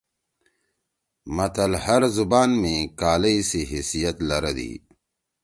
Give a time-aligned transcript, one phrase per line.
[1.35, 4.71] متل ہر زبان می کالئی سی حیثیت لرَدی۔